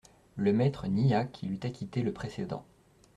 [0.35, 2.65] Le maître nia qu'il eût acquitté le précédent.